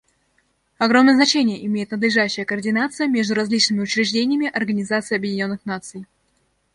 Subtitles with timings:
[0.79, 6.07] Огромное значение имеет надлежащая координация между различными учреждениями Организации Объединенных Наций.